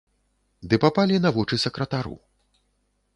[0.71, 2.17] Ды папалі на вочы сакратару.